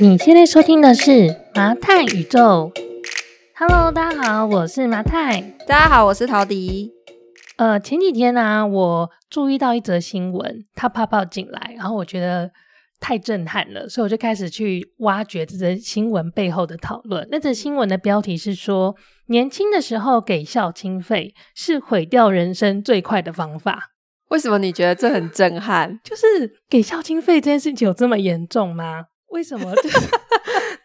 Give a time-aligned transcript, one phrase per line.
[0.00, 2.70] 你现在收听的是麻太宇宙。
[3.56, 5.40] Hello，大家好，我是麻太。
[5.66, 6.92] 大家好，我是陶迪。
[7.56, 12.48] 呃，前几天呢、啊，我注意到一则新闻，它泡泡进来，然后我觉得
[13.00, 17.26] 太震撼了，所以我就开始去挖掘这则新闻背后的讨论。
[17.32, 18.94] 那则新闻的标题是说，
[19.26, 23.90] 年轻的时候给校经费是毁掉人生最快的方法。
[24.28, 25.98] 为什么你觉得这很震撼？
[26.04, 29.06] 就是给校经费这件事情有这么严重吗？
[29.30, 30.08] 为什么 就是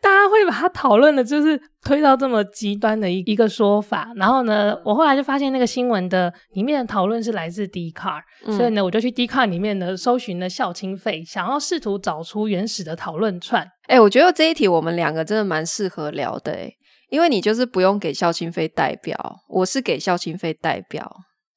[0.02, 4.12] 大家会把它讨论的，就是推到这么极端的一一个说法？
[4.16, 13.64] 然后呢，我后来就发现那个新闻的里面的讨论是来自 Dcard，嗯，所以呢，我就去 Dcard 里面呢搜寻了孝亲费，想要试图找出原始的讨论串。
[13.88, 16.70] 哎、欸，我觉得这一题我们两个真的蛮适合聊的，哎，
[17.10, 19.18] 因为你就是不用给孝亲费代表，
[19.48, 21.10] 我是给孝亲费代表，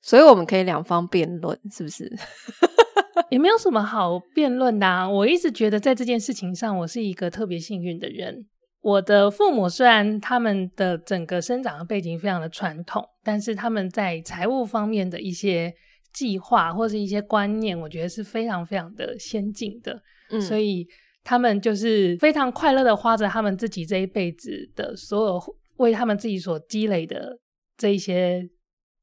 [0.03, 2.11] 所以我们可以两方辩论，是不是？
[3.31, 5.09] 也没有什么好辩论的啊。
[5.09, 8.47] 我一直觉得在这件事情上，我是一个特别幸运的人。
[8.81, 15.73] 我的父母虽然他们的整个生长的背景非常的传统，但是他们在财务方面的一些
[16.13, 20.01] 计划或是一些观念，我觉得是非常非常的先进的。
[20.31, 20.87] 嗯，所以
[21.25, 27.39] 他们就是非常快乐的花着他们自己这一辈子的所有为他们自己所积累的
[27.77, 28.49] 这一些。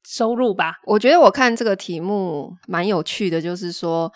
[0.06, 4.12] 收入吧，我觉得我看这个题目蛮有趣的，就是说，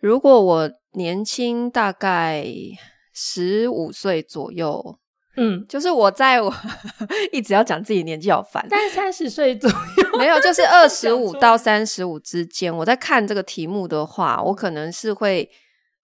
[0.00, 2.44] 如果我年轻大概
[3.14, 4.98] 十五岁左右，
[5.36, 6.52] 嗯，就是我在我
[7.30, 15.48] 一直要讲自己年纪好烦，但是三十岁左右没有，就是二十五到三十五之间，我在看这个题目的话，我可能是会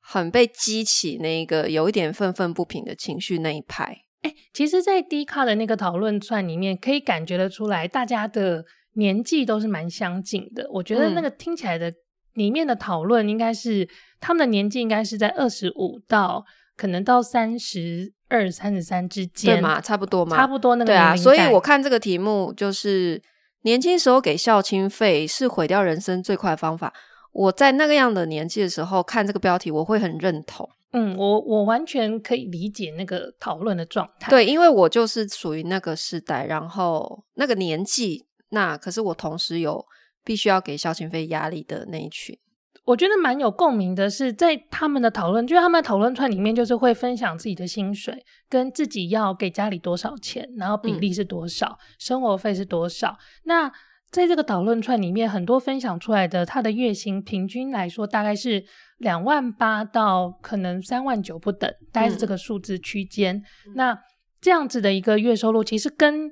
[0.00, 4.02] 很被激起那个有一点愤愤不平的情绪那一派。
[4.22, 8.64] 哎，其实，在 Dcard 的那个讨论串里面，可以感觉得出来，大家的。
[8.96, 11.92] 年纪都是蛮相近的，我觉得那个听起来的
[12.34, 13.88] 里面的讨论应该是、嗯、
[14.20, 16.44] 他们的年纪应该是在二十五到
[16.76, 19.80] 可能到三十二、三十三之间，对嘛？
[19.80, 20.36] 差不多嘛？
[20.36, 21.14] 差不多那个对啊。
[21.14, 23.22] 所以我看这个题目就是
[23.62, 26.92] 年轻时候给校青费是毁掉人生最快的方法。
[27.32, 30.66] 我在那个样的年纪的时候看这个标题，我会很认同。
[30.92, 34.30] 嗯，我我完全可以理解那个讨论的状态。
[34.30, 38.24] 对，因为我就是属于那个时代，然后那个年纪。
[38.50, 39.84] 那可是我同时有
[40.24, 42.36] 必须要给孝亲费压力的那一群，
[42.84, 53.16] 我觉得蛮有共鸣的是，在他们的讨论，就是他们的讨论串里面，就是会分享自己的薪水跟自己要给家里多少钱，然后比例是多少，嗯、生活费是多少。
[53.44, 53.70] 那
[54.10, 58.64] 在这个讨论串里面，很多分享出来的他的月薪平均来说大概是
[58.98, 63.36] 两万八到可能三万九不等，大概是这个数字区间。
[63.66, 63.98] 嗯、那
[64.40, 66.30] 这样子的一个月收入，其实跟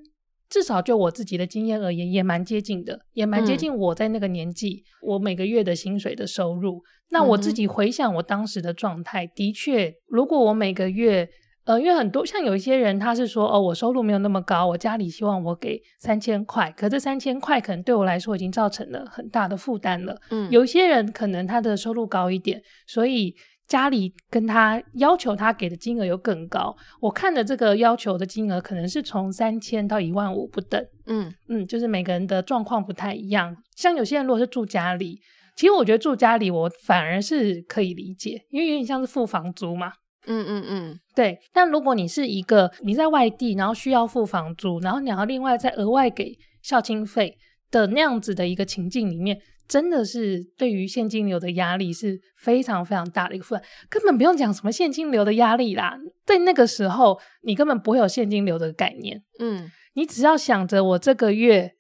[0.49, 6.83] 至少就我自己的经验而言，也蛮接近的，也蛮接近我在那个年纪、嗯、我每个月的薪水的收入。
[7.11, 11.29] 那我自己回想我当时的状态，嗯、的确，如果我每个月，
[11.65, 20.21] 呃，因为很多像有一些人，他是说，哦，我收入没有那么高，我家里希望我给三千块，可这三千块可能对我来说已经造成了很大的负担了。
[20.31, 23.35] 嗯，有一些人可能他的收入高一点，所以。
[23.67, 33.57] 家里跟他要求他给的金额又更高，我看的这个要求的金额可能是从三千到一万五不等，嗯嗯，就是每个人的状况不太一样。
[33.75, 35.19] 像有些人如果是住家里，
[35.57, 39.93] 其实我觉得住家里我反而是可以理解，因为有点像是付房租嘛，
[40.27, 41.39] 嗯嗯嗯，对。
[41.53, 47.35] 但如果你是一个你在外地，然后需要付房租，然后你要另外再额外给孝亲费
[47.71, 49.41] 的那样子的一个情境里面。
[49.67, 61.73] 真的是对于现金流的压力是非常非常大的一个负担，根本不用讲什么现金流的压力啦，在那个时候你根本不会有现金流的概念，嗯，你只要想着我这个月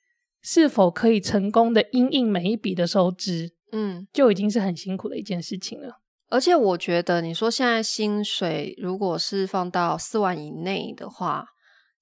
[0.43, 6.01] 是否可以成功的因应每一笔的收支，嗯，就已经是很辛苦的一件事情了。
[6.31, 11.47] 而且我觉得你说现在薪水如果是放到四万以内的话，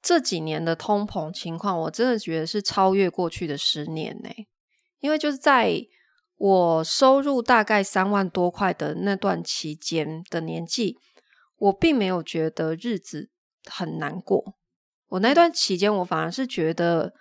[0.00, 4.30] 这几年的通膨情况，我真的觉得是超越过去的十年呢。
[5.02, 5.78] 因为就是在
[6.38, 10.96] 我收入大概三万多块的那段期间的年纪，
[11.58, 13.28] 我并没有觉得日子
[13.70, 14.54] 很难过。
[15.08, 17.12] 我那段期间，我反而是觉得，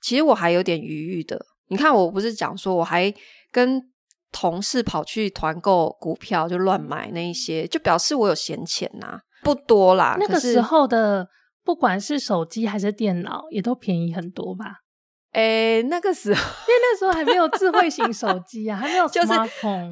[0.00, 1.44] 其实我还有点余裕的。
[1.68, 3.12] 你看，我不是讲说我还
[3.50, 3.82] 跟
[4.30, 10.16] 同事跑去团购股票，就乱买那一些，就表示我有闲钱呐、啊，不多啦。
[10.20, 11.28] 那个时候的
[11.64, 14.66] 不管是手机还是电脑，也都便宜很多吧。
[15.32, 19.32] 诶，那个时候，因为那时候还没有智慧型手机啊，还没有 就是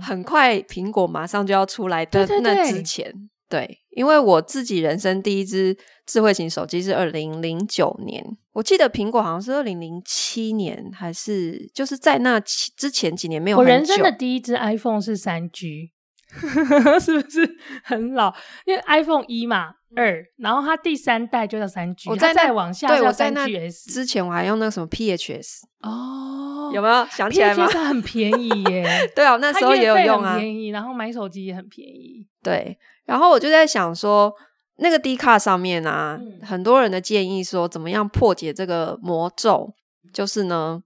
[0.01, 3.13] 很快苹果马上就要出来的那之前，
[3.49, 5.77] 对，因为我自己人生第一支
[6.07, 13.59] 智慧型手机是二零零九年，我记得苹果好像是二零零七年，还是就是在那之前几年没有。
[13.59, 15.93] 我人生的第一支 iPhone 是三 G，
[17.01, 18.35] 是不是 很老？
[18.67, 23.93] 因为 iPhone 一嘛，二，然后它第三代就叫三 G，我在再往下叫三 GS。
[23.93, 28.85] 之前我还用那个什么 PHS 哦， 有没有想起来吗？PHS 很便宜耶，
[29.17, 32.27] 对啊，那时候也有用啊，便宜，然后买手机也很便宜。
[32.43, 32.77] 对，
[33.07, 34.33] 然后我就在想说，
[34.79, 39.75] 那个 D 卡上面啊，嗯、很多人的建议说，怎么样破解这个魔咒，
[40.13, 40.83] 就是呢。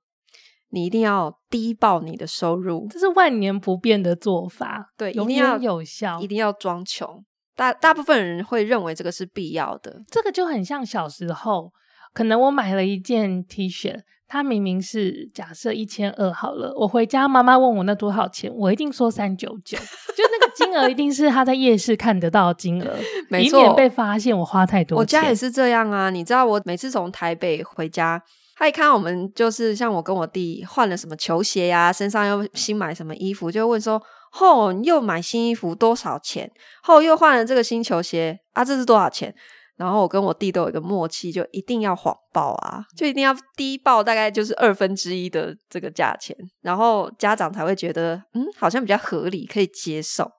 [0.75, 4.90] 你一定要低报你的收入，这是万年不变的做法。
[4.96, 7.22] 对，永远有效，一定要装穷。
[7.56, 10.02] 大大部分人会认为这个是必要的。
[10.10, 11.72] 这个就很像小时候，
[12.14, 22.96] 可能我买了一件 T 恤，它明明是假设一千二好了，我回家妈妈问我那多少钱，我一定说三九九，就那个金额一定是他在夜市看得到的金额，
[23.28, 24.99] 没错，以免被发现我花太多。
[24.99, 28.22] 我家也是这样啊，你知道，我每次从台北回家。
[28.54, 34.00] 他一看我们就是像我跟我弟换了什么球鞋呀、啊，身上又新买什么衣服，就问说
[34.32, 36.50] ：“后、又买新衣服多少钱？
[36.82, 39.34] 后、又换了这个新球鞋啊，这是多少钱？”
[39.76, 50.31] 然后我跟我弟都有一个默契，就一定要谎报啊，就一定要低报，大概就是二分之一的这个价钱，然后家长才会觉得嗯，好像比较合理，可以接受。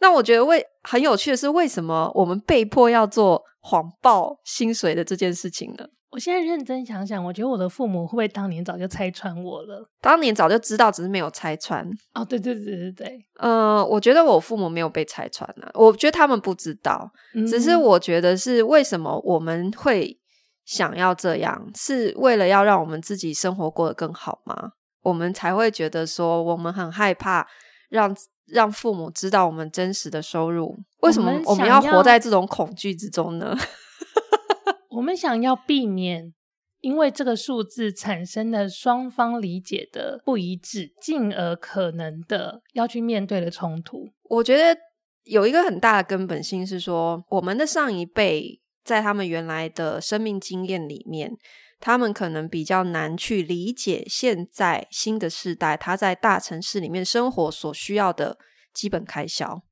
[0.00, 5.86] 那我觉得为很有趣的是，为什么我们被迫要做谎报薪水的这件事情呢？
[6.12, 9.88] 我现在认真想想，我觉得我的父母会不会当年早就拆穿我了？
[10.00, 11.88] 当年早就知道，只是没有拆穿。
[12.14, 13.24] 哦，对对对对对。
[13.38, 20.18] 呃，我觉得我父母没有被拆穿啊，我觉得他们不知道，嗯、只是我觉得是为什么我们会
[20.64, 24.72] 想要这样，是为了要让我们自己生活过得更好吗？
[25.02, 27.46] 我们才会觉得说，我们很害怕
[27.88, 28.14] 让
[28.46, 30.76] 让父母知道我们真实的收入。
[31.02, 33.56] 为什么我们要活在这种恐惧之中呢？
[34.90, 36.34] 我们想要避免
[36.80, 44.08] 因为这个数字产生的双方理解的不一致，进而可能的要去面对的冲突。
[44.24, 44.76] 我觉得
[45.24, 51.36] 有一个很大的根本性是说，我们的上一辈在他们原来的生命经验里面，
[51.78, 58.38] 他们可能比较难去理解现在新的世代他在大城市里面生活所需要的
[58.72, 59.62] 基本开销。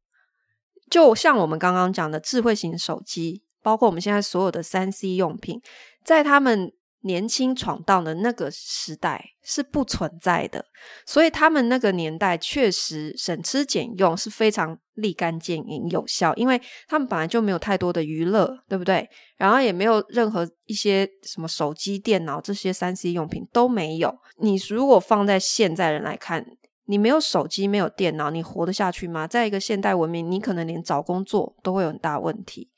[0.91, 3.43] 就像我们刚刚讲的智慧型手机。
[3.69, 5.61] 包括我们现在所有的三 C 用品，
[6.03, 6.73] 在他们
[7.03, 10.65] 年轻闯荡的那个时代是不存在的，
[11.05, 19.07] 所以他们那个年代确实省吃俭用是非常立竿见影有效，因为他们本来就没有太多的娱乐，对不对？
[19.37, 24.19] 然后也没有任何一些什么手机、电脑这些三 C 用品都没有。
[24.39, 26.43] 你如果放在现在人来看，
[26.87, 29.27] 你没有手机、没有电脑，你活得下去吗？
[29.27, 32.71] 在一个现代文明，你可能连找工作都会有很大问题。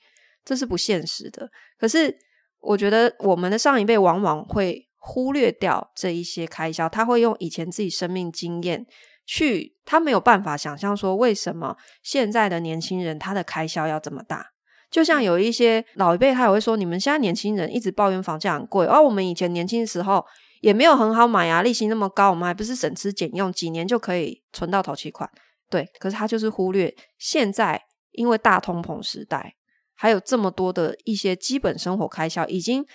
[0.50, 1.48] 这是不现实的。
[1.78, 2.12] 可是，
[2.58, 8.84] 我觉得我们的上一辈往往会忽略掉这一些开销，他会用以前自己生命经验
[9.24, 14.48] 去，他没有办法想象说为什么现在的年轻人他的开销要这么大。
[14.90, 20.26] 就像有一些老一辈，他也会说：“你们现在年轻人一直抱怨房价很贵，而、哦、我们以前年轻的时候
[20.62, 25.30] 也没有很好买啊，利息那么高，我们还不是省吃俭用，几年就可以存到头期款。”
[25.70, 27.80] 对，可是他就是忽略现在
[28.10, 29.54] 因为大通膨时代。
[30.02, 32.86] 还有这么多的一些基本生活开销，已经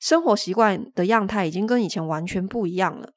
[0.00, 3.12] 生活习惯的样态已经跟以前完全不一样了，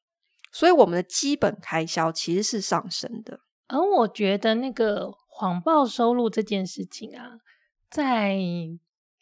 [0.51, 3.39] 所以我们的基本开销其实是上升的。
[3.67, 7.31] 而我觉得那个谎报收入这件事情啊，
[7.89, 8.38] 在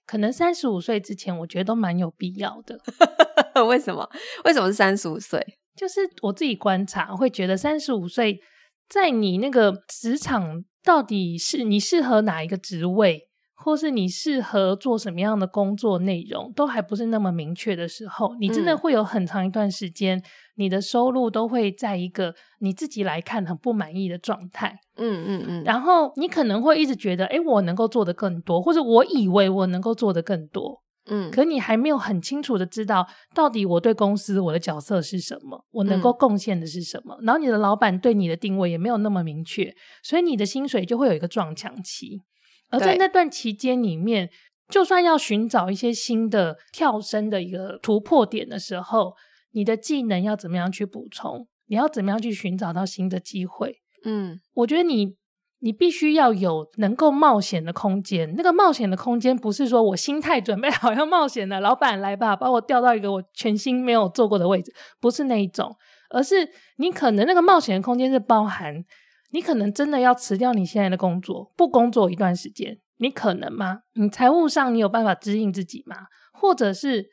[0.06, 2.78] 可能三十五岁之前，我觉得都蛮有必要的。
[3.70, 4.10] 为什么？
[4.44, 5.42] 为什么是三十五岁？
[5.78, 8.42] 就是我自己观察，会觉得三十五岁
[8.90, 13.29] 在你那个职场到底是你适合哪一个职位？
[13.62, 20.24] 或是你适合做什么样的工作内容，都还不是那么明确的时候，你真的会有很长一段时间，嗯、
[20.56, 24.80] 你的收入都会在一个你自己来看很不满意的状态。
[24.96, 25.64] 嗯嗯嗯。
[25.66, 30.82] 然后你可能会一直觉得，诶，我能够做的更多，或者我以为我能够做的更多。
[31.12, 31.30] 嗯。
[31.30, 37.16] 可你还没有很清楚的知道，到底我对公司我的角色是什么，我能够贡献的是什么。
[37.20, 42.22] 嗯、然后你的老板对你的定位也没有那么明确，所以你的薪水就会有一个撞墙期。
[42.70, 44.30] 而在那段期间里面，
[44.68, 49.16] 就算要寻找一些新的跳升的一个突破点的时候，
[49.52, 51.48] 你的技能要怎么样去补充？
[51.68, 53.78] 你要怎么样去寻找到新的机会？
[54.06, 55.16] 嗯，我觉得你
[55.60, 58.34] 你必须要有能够冒险的空间。
[58.38, 65.76] 那个冒险的空间不是说我心态准备好要冒险了，老板来吧，把我调到一个我全新没有做过的位置，不是那一种，
[66.12, 66.48] 而是
[66.78, 68.84] 你可能那个冒险的空间是包含。
[69.32, 73.84] 你可能真的要辞掉你现在的工作，不工作一段时间，你可能吗？
[73.94, 76.08] 你财务上你有办法支应自己吗？
[76.34, 77.10] 或者是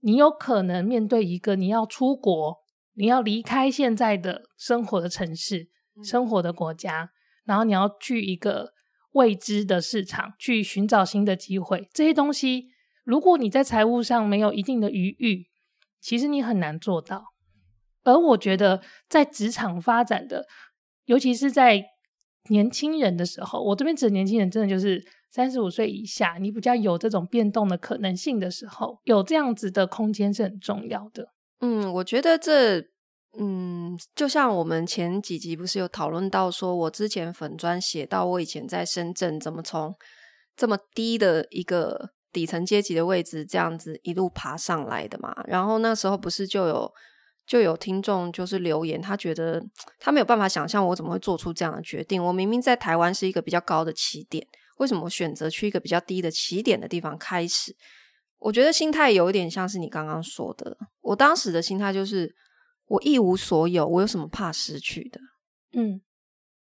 [0.00, 2.58] 你有可能面对一个你要出国，
[2.94, 5.68] 你要离开现在的生活的城市、
[6.02, 7.10] 生活的国家，
[7.44, 8.72] 然后你要去一个
[9.12, 11.88] 未知的市场，去寻找新的机会。
[11.92, 12.68] 这些东西，
[13.04, 15.46] 如果你在财务上没有一定的余裕，
[16.00, 17.26] 其实你很难做到。
[18.02, 20.46] 而我觉得，在职场发展的，
[21.10, 21.84] 尤其是在
[22.50, 31.32] 年轻人的时候，我这边指年轻人，真的就是三十五岁以下，你比较有这种变动的可能性的时候，有这样子的空间是很重要的。
[31.60, 32.84] 嗯，我觉得这。
[33.38, 39.94] 嗯，就像我们前几集不是有讨论到，说我之前粉砖写到我以前在深圳怎么从
[40.56, 45.32] 这么低的一个底层阶级的位置这样子一路爬上来的嘛。
[45.46, 46.92] 然后那时候不是就有
[47.50, 49.60] 就有听众就是留言，他觉得
[49.98, 52.24] 他没有办法想象我怎么会做出这样的决定。
[52.24, 57.74] 我明明在台湾是一个比较高的起点，为什么我选择去一个比较低的起点的地方开始？
[58.38, 62.32] 我觉得心态有一点像是你刚刚说的，我当时的心态就是。
[62.86, 65.20] 我一无所有，我有什么怕失去的？
[65.74, 66.00] 嗯，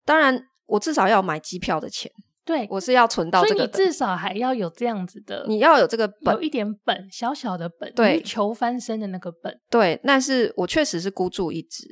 [0.07, 2.11] 当然，我至少要买机票的钱。
[2.45, 3.55] 对，我是要存到这个。
[3.55, 9.59] 所以你至少还要有这样子的，你要有这个本，有一点本，小小的本，对，求翻身的那个本。
[9.71, 11.87] 对，但是我确实是孤注一掷，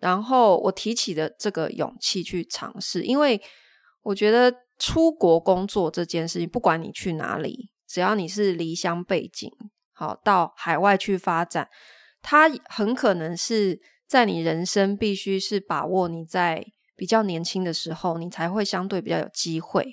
[0.00, 3.40] 然后我提起的这个勇气去尝试，因为
[4.02, 9.50] 我觉得出国工作这件事情，不管你去哪里，只要你是离乡背景，
[9.92, 11.68] 好，到海外去发展。
[12.22, 16.64] 它很可能是在你人生必须是把握你在
[17.02, 19.84] 比较年轻的时候，你才会相对比较有机会。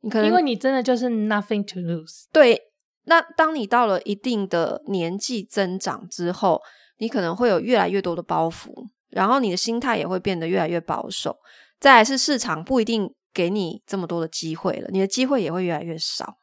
[0.00, 2.24] 你可能因为你真的就是 nothing to lose。
[2.32, 2.60] 对，
[3.04, 6.60] 那当你到了一定的年纪增长之后，
[6.98, 11.36] 你可能会有越来越多的包袱，然后你的心态也会变得越来越保守。
[11.78, 16.38] 再来是市场不一定给你这么多的机会了，你的机会也会越来越少。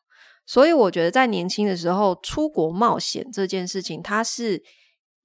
[0.46, 4.64] 所以我觉得在年轻的时候出国冒险这件事情，它是。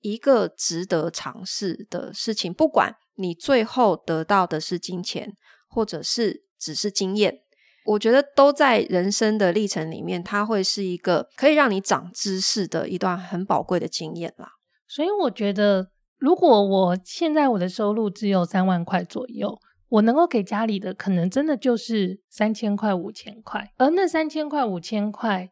[0.00, 5.32] 一个值得尝试的事情，不管你最后得到的是金钱，
[5.68, 7.40] 或者是只是经验，
[7.84, 14.52] 我觉得都在人生的历程里面，它会是一个可以让你长知识的一段很宝贵的经验啦。
[14.86, 25.50] 所以我觉得，如果我现在我的收入只有三万块左右，我能够给家里的可能真的就是三千块、五千块，而那三千块、五千块。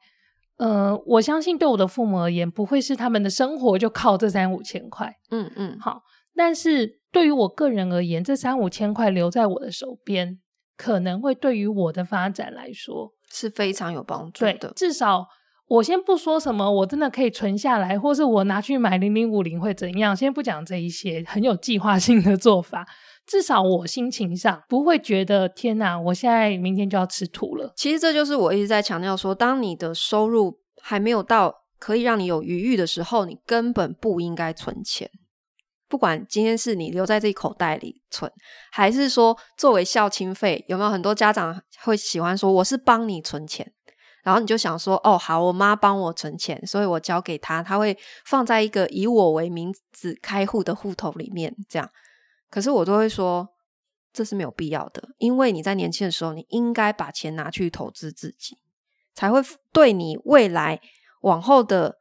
[0.58, 5.14] 呃，我相信对我的父母而言，不会是他们的生活就靠这三五千块。
[5.30, 6.02] 嗯嗯，好。
[6.34, 10.38] 但是对于我个人而言，这三五千块留在我的手边，
[10.76, 14.52] 可能会对于我的发展来说是非常有帮助的。
[14.54, 15.26] 对，至少
[15.66, 20.14] 我先不说什么，我真的可以存下来，或是我拿去买零零五零会怎样？
[20.14, 22.86] 先不讲这一些很有计划性的做法。
[23.26, 27.72] 至少我心情上不会觉得天哪，我现在明天就要吃土了。
[27.76, 35.10] 其实这就是我一直在强调说，当你的收入还没有到可以让你有余裕的时候，你根本不应该存钱。
[35.88, 38.30] 不管今天是你留在这口袋里存，
[38.72, 43.72] 还是说作为孝亲费，有没有很多家长会喜欢说我是帮你存钱，
[44.24, 51.88] 然后你就想说哦好，我妈帮我存钱，所以我交给她，她会放在一个以我为名字开户的户头里面，这样。
[52.48, 53.48] 可是我都会说，
[54.12, 58.56] 这是没有必要的，因为你在年轻的时候，你应该把钱拿去投资自己，
[59.14, 60.80] 才会对你未来
[61.22, 61.98] 往后的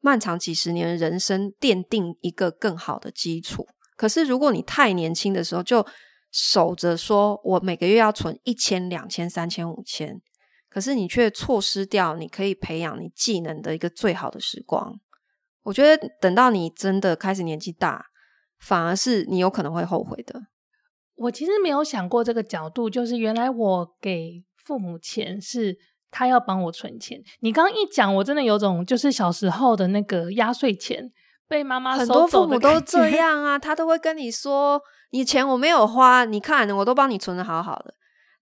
[0.00, 3.66] 漫长几十年人生奠定一个更好的基础。
[3.96, 5.86] 可是如果你太年轻的时候就
[6.30, 10.22] 守着说，我每个月要存一千、两千、三千、五千，
[10.70, 14.98] 可是你却错失掉你可以培养你技能的一个最好的时光。
[15.64, 18.09] 我觉得等到你真的开始年纪大。
[18.60, 20.40] 反而是你有可能会后悔的。
[21.16, 25.76] 我其实没有想过这个角度，就是原来我给父母钱是
[26.10, 27.20] 他要帮我存钱。
[27.40, 31.10] 你刚刚一讲，我真的有种就是小时候的那个压岁钱
[31.46, 31.94] 被妈妈。
[31.94, 34.80] 很多父母都这样啊，他都会跟你说
[35.12, 37.92] ：“你钱我没有花，你看我都帮你存的好好的。”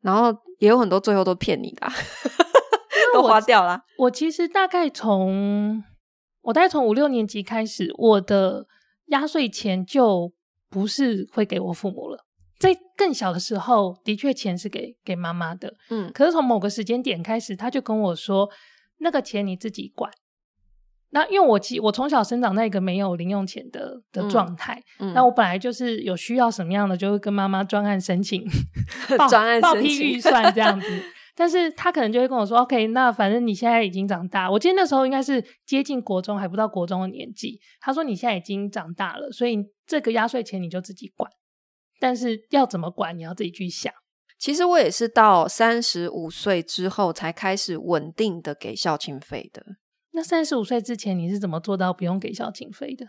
[0.03, 1.89] 然后也有很多最后都骗你的，
[3.13, 3.81] 都花掉了。
[3.99, 5.83] 我其实大概从
[6.43, 8.67] 我大概从五六年级开始，我的。
[9.09, 10.33] 压岁钱就
[10.71, 12.25] 不是会给我父母了，
[12.59, 18.49] 在更小的时候，的确钱是给给妈妈的，嗯，可是从某个时间点开始，他就跟我说，
[18.99, 20.11] 那个钱你自己管。
[21.11, 28.45] 那因为我其我从小生长在一个没有零用钱的的状态，嗯，那我本来就是有需要什么样的，就会跟妈妈专案申请，
[29.31, 30.87] 专案报批预算这样子。
[31.39, 34.51] 但是他可能就会跟我说：“OK，那反正你现在已经长大。
[34.51, 37.61] 我记得那时候应该是接近国中，还不到国中的年纪。
[37.81, 41.31] 他说你现在已经长大了，所以这个压岁钱你就自己管。
[42.01, 43.95] 但是要怎么管，你要自己去想。
[44.37, 49.65] 其实我也是到三十五岁之后才开始稳定的给孝亲费的。
[50.11, 53.07] 那三十五岁之前你是怎么做到不用给孝亲费的？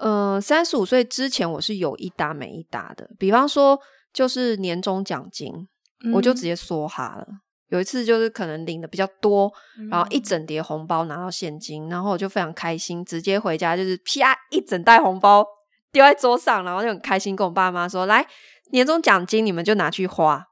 [0.00, 3.10] 呃，三十五岁之前我是有一搭没一搭的。
[3.18, 3.78] 比方说，
[4.14, 5.68] 就是年终奖金。”
[6.04, 7.26] 嗯、我就直接梭哈了。
[7.68, 15.44] 有一次就是可能领的比较多，嗯、然后一整叠红包拿到现金，然后我就非常开心，直接回家就是啪一整袋红包
[15.90, 18.24] 丢在桌上，然后就很开心跟我爸妈说：“来，
[18.70, 20.44] 年终奖金你们就拿去花。”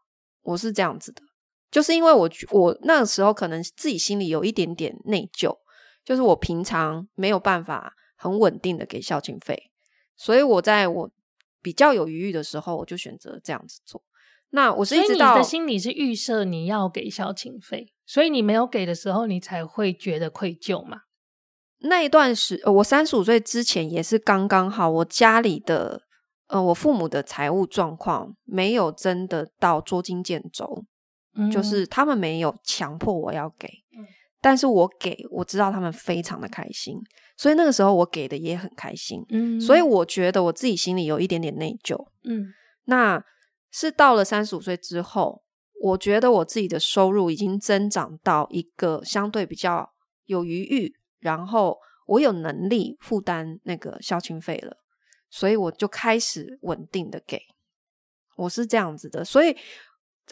[0.43, 1.23] 我是这样子的，
[1.71, 5.57] 就是因为我我那个时候可能自己心里有一点点内疚，
[6.05, 9.71] 就是我平常没有办法很稳定的给孝敬费，
[10.17, 11.11] 所以我在我
[11.61, 14.03] 比较有余裕的时候，我就选择这样子做。
[14.55, 20.99] 那我是一直到你的心里是预设你要给孝亲费，所以你没有给的时候，你才会觉得愧疚嘛？
[21.79, 26.03] 那一段时，呃，我三十五岁之前也是刚刚好，我家里的
[26.49, 30.85] 呃，我父母的财务状况没有真的到捉襟见肘，
[31.35, 33.67] 嗯，就是他们没有强迫我要给，
[33.97, 34.05] 嗯，
[34.43, 36.99] 但是我给我知道他们非常的开心，
[37.39, 42.53] 所以那个时候我给的也很开心，嗯，所以我觉得我自己心里有一点点内疚，嗯，
[42.85, 43.25] 那。
[43.73, 45.43] 是到了三十五岁之后，
[45.81, 49.91] 我觉得我自己的收入已经增长到一个相对比较
[50.27, 54.77] 有余裕，然后我有能力负担那个孝亲费了，
[55.31, 57.41] 所以我就开始稳定的给。
[58.37, 59.57] 我是这样子的，所以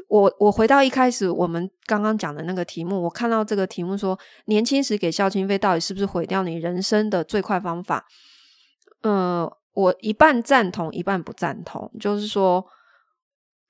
[0.08, 8.06] 我我回到一开始我们刚刚讲的那个题目，我看到这个题目说年轻时给孝亲费到底是不是毁掉你人生的最快方法？
[9.00, 12.64] 嗯、呃，我一半赞同，一半不赞同，就是说。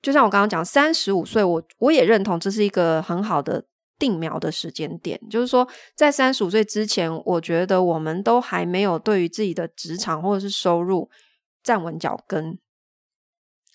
[0.01, 3.63] 就像我刚刚讲，三十五岁，我我也认同这是一个很好的
[3.99, 5.21] 定苗的时间点。
[5.29, 11.11] 就是说，在三十五岁之前，我觉得我们都还没有对于自己的职场或者是收入
[11.61, 12.57] 站稳脚跟。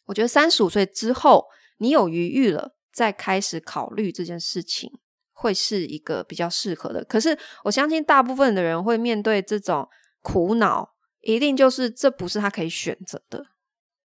[0.06, 1.46] 我觉得三十五岁之后，
[1.78, 4.90] 你有余裕了，再开始考虑这件事情，
[5.32, 7.04] 会是一个比较适合的。
[7.04, 9.88] 可是，我相信大部分的人会面对这种
[10.22, 13.46] 苦恼，一定就是这不是他可以选择的，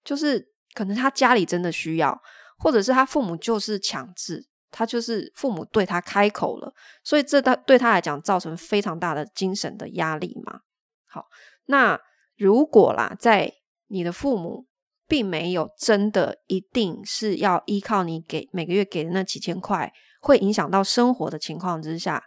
[0.04, 0.51] 就是。
[0.74, 2.20] 可能他家里真的需要，
[2.58, 6.72] 或者是他父母就是强制，他就是父母对他开口了，
[7.04, 10.60] 所以这他对他来讲造成非常大的精神的压力嘛。
[11.06, 11.26] 好，
[11.66, 12.00] 那
[12.36, 13.52] 如果啦，在
[13.88, 14.66] 你的父母
[15.06, 22.24] 并没有真的一定是要依靠你给每个月给的那几千块，会影响到生活的情况之下，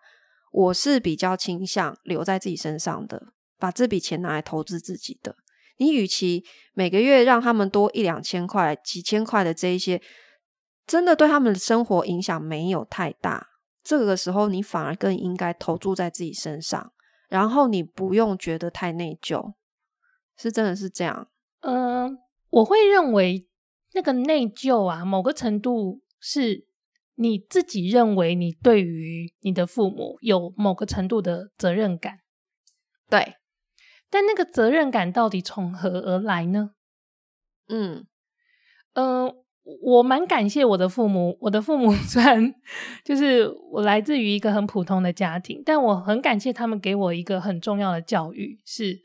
[0.51, 5.35] 我是比较倾向留在自己身上的，把这笔钱拿来投资自己的。
[5.77, 10.01] 你与其每个月让他们多一两千块、几千块的这一些，
[10.87, 13.49] 真的对他们的生活影响没有太大。
[13.83, 16.93] 这个时候，你反而更应该投注在自己身上，
[17.29, 19.53] 然后你不用觉得太内疚，
[20.37, 21.29] 是真的是这样。
[21.59, 22.17] 嗯、呃，
[22.49, 23.47] 我会认为
[23.93, 26.65] 那个内疚啊，某个程度是
[27.15, 32.19] 你自己认为你对于你的父母有某个程度的责任感，
[33.09, 33.35] 对。
[34.15, 36.71] 但那个责任感到底从何而来呢？
[37.67, 38.07] 嗯，
[38.93, 39.29] 呃，
[39.81, 41.37] 我蛮感谢我的父母。
[41.41, 42.55] 我的父母 虽然
[43.03, 49.01] 就是我来自于一个很普通的家庭，但我很感谢他们给我一个很重要的教育，是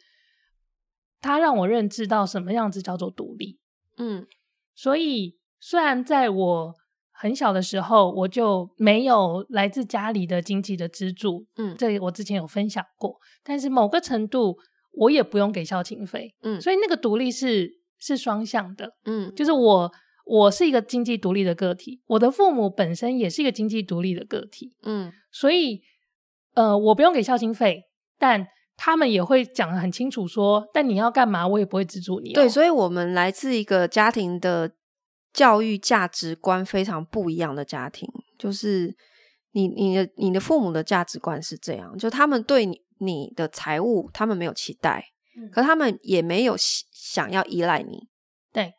[1.20, 3.58] 他让我认知到什么样子叫做独立。
[3.96, 4.28] 嗯，
[4.76, 6.74] 所以虽然在我
[7.10, 14.56] 很小的时候，我就没有来自家里的经济的资助，嗯，这我之前有分享过，但是某个程度。
[15.00, 19.90] 我也不用给孝亲费，嗯，所以那个独立是是双向的，嗯，就是我
[20.26, 25.80] 我是一个经济独立的个体，我的父母本身也是一个经济独立的个体，嗯，所以
[26.52, 27.84] 呃，我不用给孝亲费，
[28.18, 32.34] 但他们也会讲得很清楚说，但你要干嘛，我也不会资助你哦。
[32.34, 34.70] 对，所以我们来自一个家庭的
[35.32, 38.06] 教育价值观非常不一样的家庭，
[38.38, 38.94] 就是
[39.52, 42.82] 你你的你的父母的价值观是这样，就他们对你。
[43.00, 45.04] 你的财务，他们没有期待，
[45.36, 48.08] 嗯、可他们也没有想要依赖你。
[48.52, 48.74] 对，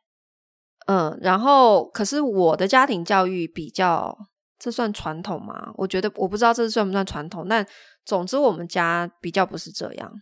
[0.86, 4.16] 嗯，然后可是我的家庭教育比较，
[4.60, 5.72] 这算传统吗？
[5.76, 7.66] 我觉得我不知道这算不算传统，但
[8.06, 10.14] 总之我们家比较不是这样，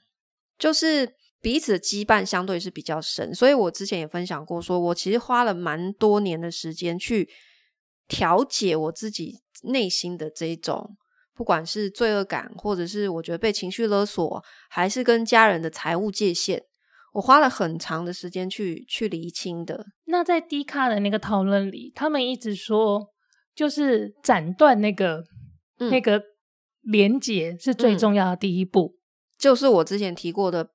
[0.57, 3.35] 就是彼此的羁绊相对是比较深。
[3.35, 7.29] 所以我之前也分享过，说我其实花了蛮多年的时间去
[8.07, 10.95] 调解我自己内心的这一种。
[11.39, 16.61] 不管是罪恶感，或者是我觉得被情绪勒索，还是跟家人的财务界限，
[17.13, 19.85] 我花了很长的时间去去厘清的。
[20.07, 23.07] 那在低卡的那个讨论里，他们一直说，
[23.55, 25.23] 就是斩断那个、
[25.77, 26.21] 嗯、那个
[26.81, 28.99] 连结是最重要的第一步，嗯、
[29.39, 30.71] 就是我之前提过的，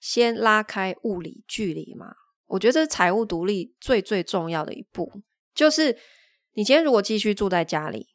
[0.00, 2.14] 先拉开物理距离嘛。
[2.46, 5.20] 我觉得这是财务独立最最重要的一步，
[5.54, 5.98] 就是
[6.54, 8.06] 你今天如果继续住在家里。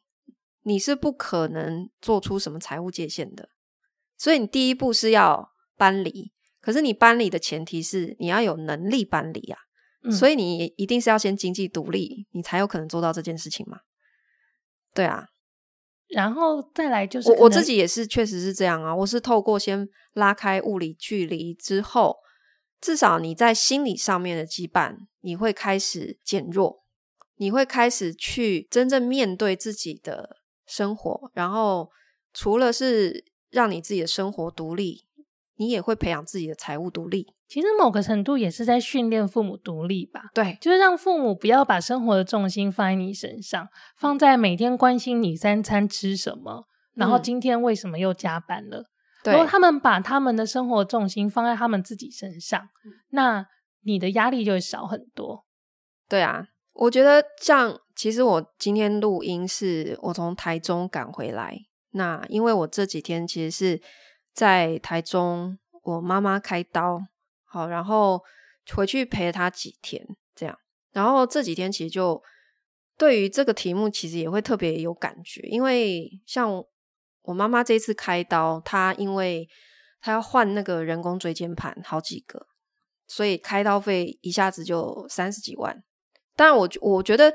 [0.66, 3.50] 你是不可能做出什么财务界限的，
[4.18, 6.32] 所以你第一步是要搬离。
[6.60, 9.58] 可是你搬离的前提是你要有能力搬离啊，
[10.02, 13.78] 嗯、所以你一定是要先经济独立，你才有可能做到这件事情嘛。
[14.92, 15.28] 对啊，
[16.08, 18.92] 然后再来就是我我自己也是，确实是这样啊。
[18.92, 22.16] 我是透过先拉开物理距离之后，
[22.80, 26.82] 至少你在心理上面的羁绊，你会开始减弱，
[27.36, 31.90] 你会开始去真正面对自己的生活，然后
[32.32, 35.06] 除了是让你自己的生活独立，
[35.56, 37.34] 你也会培养自己的财务独立。
[37.48, 40.30] 其实某个程度也是在训练父母独立吧。
[40.34, 48.86] 对，就是让父母不要把生活的重心放在你身上，放在每天关心你三餐吃什么，然后今天为什么又加班了。
[49.22, 52.68] 对，如果他们把他们的生活重心放在他们自己身上，
[53.10, 53.46] 那
[53.82, 55.46] 你的压力就会少很多。
[56.08, 61.58] 对啊，我觉得像其实我今天录音是我从台中赶回来，
[61.92, 63.82] 那因为我这几天其实是
[64.34, 67.00] 在台中，我妈妈开刀。
[67.44, 68.22] 好，然后
[68.74, 70.58] 回去陪了她几天，这样。
[70.92, 72.22] 然后这几天其实就
[72.98, 76.62] 对于这个题目，其实也会特别有感觉，因为像
[77.22, 79.48] 我妈妈这次开刀，她因为
[80.02, 82.46] 她要换那个人工椎间盘好几个，
[83.06, 85.82] 所以开刀费一下子就三十几万。
[86.36, 87.32] 当然我，我我觉得。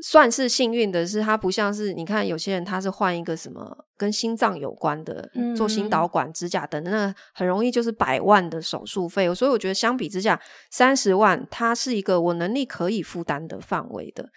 [0.00, 9.34] 算是幸运的是，他不像是你看有些人，他是换一个什么跟心脏有关的，嗯、做心导管、指甲等等，那很容易就是百万的手术费。
[9.34, 14.28] 所以我觉得相比之下，三十万它是一个我能力可以负担的范围的。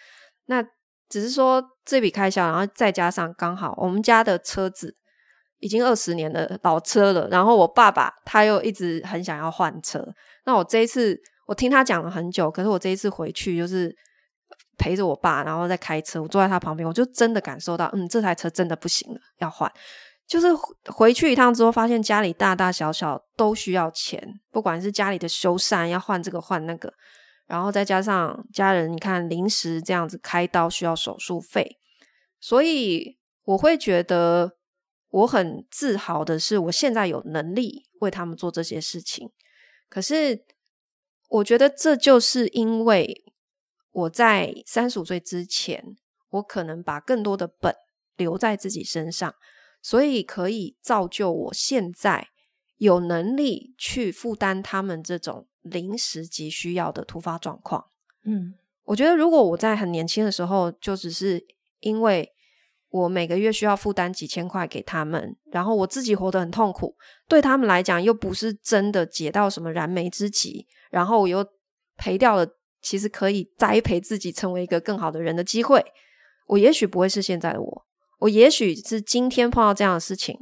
[0.47, 0.63] 那
[1.07, 4.95] 只是说这笔开销，然后再加上刚好我们家的车子
[5.59, 10.03] 已经二十年的老车了，然后我爸爸他又一直很想要换车。
[10.45, 11.21] 那我这一次
[11.51, 13.95] 我听他讲了很久，可是我这一次回去就是。
[14.77, 19.71] 陪着我爸，然后再开车，我坐在他旁边，我就真的感受到，嗯，这台车真的不行了，要换。
[20.25, 20.47] 就是
[20.91, 26.91] 回去一趟之后，发现家里大大小小都需要钱，不管是家里的修缮要换这个换那个，
[27.45, 31.77] 然后再加上家人，你看临时这样子开刀需要手术费，
[32.39, 34.57] 所以我会觉得
[35.09, 39.29] 我很自豪的是，我现在有能力为他们做这些事情。
[39.87, 40.43] 可是
[41.31, 43.25] 我觉得这就是因为。
[43.93, 45.97] 我在三十五岁之前，
[46.29, 47.75] 我可能把更多的本
[48.15, 49.35] 留在自己身上，
[49.81, 52.29] 所以可以造就我现在
[52.77, 57.87] 有能力去负担他们这种临时急需要的突发状况。
[58.23, 58.53] 嗯，
[58.85, 61.45] 我觉得如果我在很年轻的时候，就只是
[61.81, 62.31] 因为
[62.91, 66.95] 我每个月需要负担几千块给他们，然后我自己活得很痛苦，
[67.27, 71.45] 对他们来讲又不是真的解到什么燃眉之急，然后我又
[71.97, 72.47] 赔掉了。
[72.83, 75.85] 其实可以栽培自己成为一个更好的人的机会，
[76.47, 77.85] 我也许不会是现在的我，
[78.21, 80.35] 我也许是今天碰到这样的事情，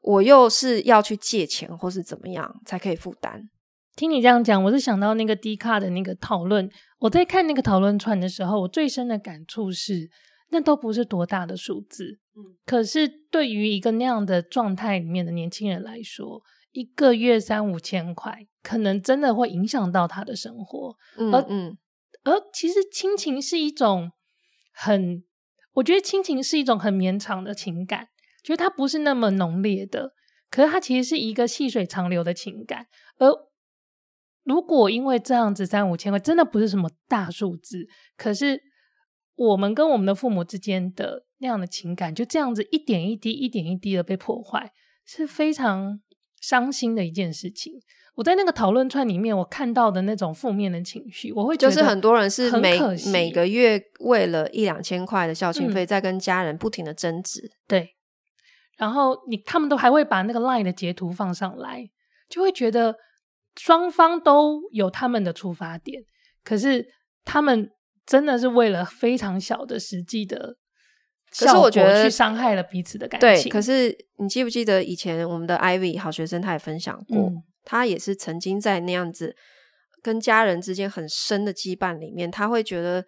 [0.00, 3.50] 我又是要去借钱或是怎么样才可以负担。
[3.96, 6.70] 听你这样讲，我是想到那个 D 卡的那个讨论。
[7.00, 10.08] 我在看那个讨论串的时候，我最深的感触是，
[10.54, 16.42] 那都不是多大的数字，嗯，可是对于一个那样的状态里面的年轻人来说。
[16.76, 20.96] 一个月三五千块，可能真的会影响到他的生活。
[21.16, 21.78] 嗯嗯，
[22.24, 24.10] 而，而其实亲情是一种
[24.72, 25.22] 很，
[25.74, 28.08] 我觉得亲情是一种很绵长的情感，
[28.42, 30.14] 就是它不是那么浓烈的，
[30.50, 32.88] 可是它其实是一个细水长流的情感。
[33.18, 33.30] 而
[34.42, 37.86] 如果因为这样子三五千块，真的不是什么大数字，
[38.16, 38.60] 可是
[39.36, 44.72] 我们跟我们的父母之间的那样的情感，就这样子一点一滴、一点一滴的被破坏，
[45.04, 46.00] 是非常。
[46.40, 47.72] 伤心的一件事情，
[48.16, 52.78] 我在那个讨论串里面，我看到的那种负面的情绪，我会觉得就是很多人是每
[53.10, 57.50] 每个月为了一两千块的孝亲费，在跟家人不停的争执。
[57.66, 57.96] 对，
[58.76, 61.88] 然后你他们都还会把那个 line 的截图放上来，
[62.28, 62.94] 就会觉得
[63.56, 66.04] 双方都有他们的出发点，
[66.44, 66.86] 可是
[67.24, 67.70] 他们
[68.06, 70.56] 真的是为了非常小的实际的。
[71.36, 73.42] 可是我觉得去伤害了彼此的感情。
[73.42, 79.34] 对，可是你记不记得以前我们的 Ivy 好学生，他也分享过，嗯、他也是曾经在那样子
[80.00, 83.04] 跟家人之间很深的羁绊里面，他会觉得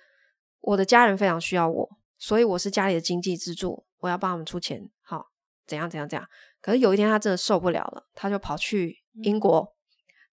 [0.60, 5.26] 我的家人非常需要我，所以我是家里的经济支柱，我要帮他们出钱，好，
[5.64, 6.26] 怎样怎样怎样。
[6.60, 9.70] 可是有一天他真的受不了了，他就跑去英国，嗯、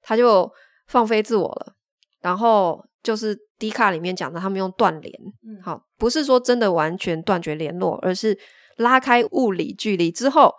[0.02, 0.52] 他就
[0.88, 1.76] 放飞自我了，
[2.21, 3.37] 然后就是。
[3.59, 5.13] D 卡里面讲的，他们用断联，
[5.47, 8.37] 嗯、好，不是说真的完全断绝联络，而是
[8.75, 10.53] 拉开物理距离之后，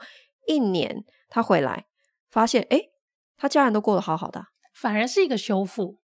[0.46, 1.84] 一年他回来，
[2.30, 2.92] 发现，诶，
[3.36, 5.98] 他家人都过得好好的，反而是一个修复，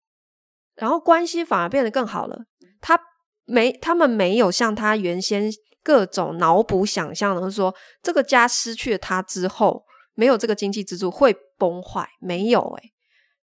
[0.75, 2.43] 然后关系反而变得更好了。
[2.81, 2.99] 他
[3.45, 5.49] 没，他们没有像他原先
[5.81, 7.73] 各种脑补想象的说，
[8.03, 12.91] 这个家失去了他之后，没有这个经济支柱会崩坏，没有诶，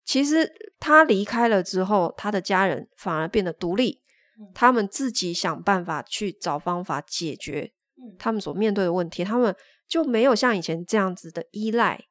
[0.05, 4.01] 其实他离开了之后，他的家人反而变得独立，
[4.41, 7.73] 嗯、他们自己想办法去找方法解决
[8.19, 9.55] 他们所面对的问题，他们
[9.87, 12.07] 就没有像以前这样子的依赖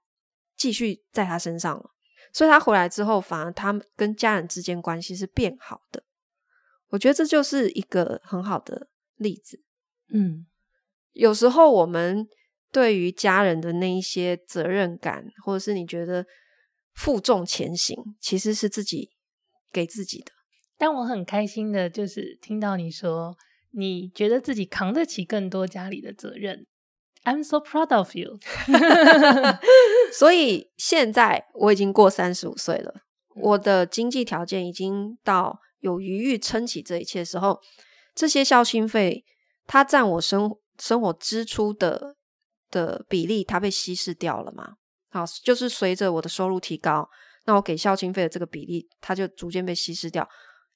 [0.55, 1.91] 继续在他身上了。
[2.33, 6.03] 所以他回来之后，反而他们跟家人之间关系是变好的。
[6.91, 9.61] 我觉得这就是一个很好的例子。
[10.13, 10.45] 嗯，
[11.11, 12.25] 有时候我们
[12.71, 16.25] 对于家人的那一些责任感，或者是你觉得
[16.93, 19.09] 负重前行，其实是自己
[19.71, 20.31] 给自己的。
[20.77, 23.35] 但我很开心的就是听到你说，
[23.71, 26.65] 你觉得自己扛得起更多家里的责任。
[27.23, 28.39] I'm so proud of you。
[30.11, 33.01] 所以现在我已经过三十五岁了，
[33.35, 37.61] 我的经济条件已经到有余裕撑起这一切的时候，
[38.15, 39.23] 这些孝心费
[39.67, 42.15] 它占我生生活支出的
[42.71, 44.77] 的比例，它被稀释掉了嘛？
[45.11, 47.07] 好，就是随着我的收入提高，
[47.45, 50.27] 那我给孝亲费的这个比例，它就逐渐被稀释掉，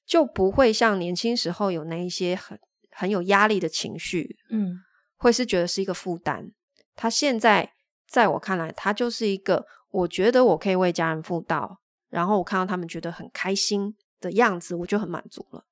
[0.06, 2.58] 就不会像年轻时候有那一些很
[2.92, 4.80] 很有压力的情绪，嗯。
[5.18, 6.52] 会是觉得是一个负担，
[6.94, 7.72] 他现在
[8.06, 15.64] 在我看来，他就是一个我觉得我可以为家人负到，然后我看到他们觉得很开心的样子，我就很满足了。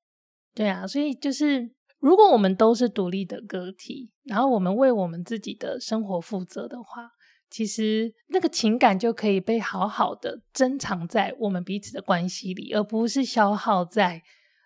[0.54, 7.10] 对啊，所以就是如果我们都是独立的个体，然后我们为我们自己的生活负责的话，
[7.54, 14.20] 其实那个情感就可以被好好的珍藏在我们彼此的关系里，而不是消耗在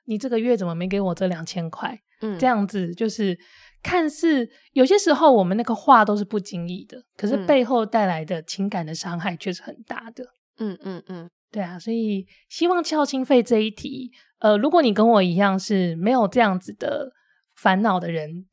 [0.07, 3.38] 你这个月怎么没给我这两千块，嗯，这样子就是。
[3.81, 10.24] 看似有些时候我们那个话都是不经意的，可是背后带来的情感的伤害却是很大的。
[10.59, 17.12] 嗯嗯嗯，对啊，所以希望孝亲费这一题，呃，如果你跟我一样是没有这样子的
[17.60, 18.46] 烦恼的人，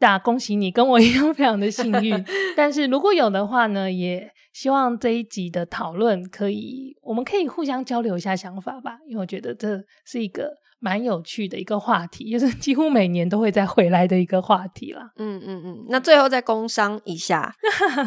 [0.00, 2.24] 那恭喜你跟我一样非常的幸运。
[2.56, 10.52] 但是如果有的话呢，也希望这一集的讨论可以，我们可以互相交流一下想法吧，因为我觉得这是一个。
[10.80, 15.10] 蛮有趣的一个话题，就是 几乎每年都会再回来的一个话题啦。
[15.16, 15.84] 嗯嗯嗯。
[15.88, 17.52] 那最后再工商一下，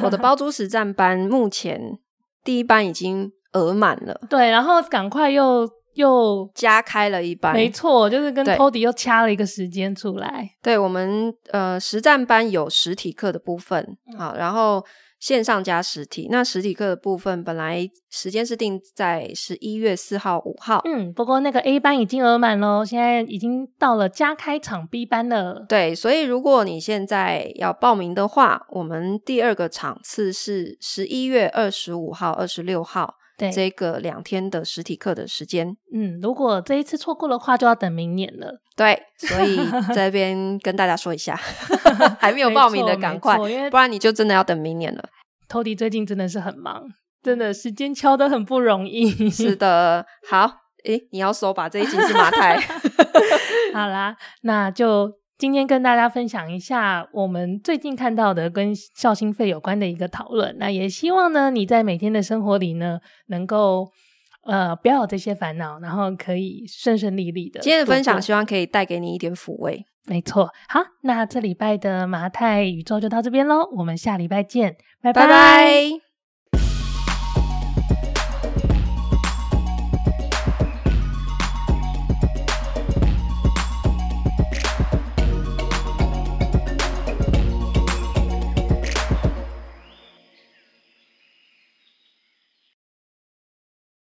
[0.02, 2.00] 我的包租实战班目前
[2.46, 4.18] 第一班已经额满了。
[4.32, 7.54] 对，然后赶快又又加开了一班。
[7.54, 10.50] 没错，就是跟 Tody 又掐了一个时间出来。
[10.62, 14.84] 对，我们呃实战班有实体课的部分，好，然后。
[15.22, 20.82] 线上加实体，那实体课的部分本来时间是定在十一月四号、五号。
[20.84, 25.64] 嗯，不过那个 A 班已经额满喽，现在已经到了加开场 B 班了。
[25.70, 33.18] 对，所以如果你现在要报名的话，我们第二个场次是十一月二十五号、二十六号。
[33.42, 38.62] 对，这个两天的实体课的时间，嗯，如果这一次错过的话，就要等明年了。
[38.76, 39.58] 对，所以
[39.96, 41.36] 在这边跟大家说一下，
[42.22, 43.36] 还没有报名的赶快，
[43.72, 45.04] 不然你就真的要等明年了。
[45.50, 46.84] Tody 最近真的是很忙，
[47.24, 49.30] 真的时间敲得很不容易。
[49.30, 50.52] 是的， 好，
[50.86, 52.60] 诶，你要收吧，这一集是马太。
[53.74, 55.21] 好啦，那就。
[55.42, 60.56] 今天跟大家分享一下我们最近看到的跟孝心费有关的一个讨论。
[60.60, 63.00] 那也希望呢，你在每天的生活里呢，
[63.30, 63.90] 能够
[64.44, 67.60] 呃不要有这些烦恼，然后可以顺顺利利的。
[67.62, 69.84] 今天的分享希望可以带给你一点抚慰。
[70.06, 75.26] 没错，好，那这礼拜的麻太宇宙就到这边喽，我们下礼拜见，拜拜。
[75.26, 76.11] 拜拜。